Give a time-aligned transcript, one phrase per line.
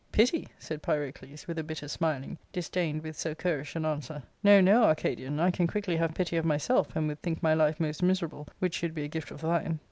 [0.11, 4.81] "Pity!" said Pyrocles, with a bitter smiling, disdained with so currish an answer;'* no, no,
[4.85, 8.01] Arca» dian, I can quickly have pity of myself, and would think my life most
[8.01, 9.77] miserable which should be a gift of thine.